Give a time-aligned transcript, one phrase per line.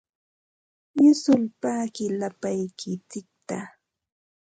[1.01, 3.57] Yusulpaaqi lapalaykitsikta.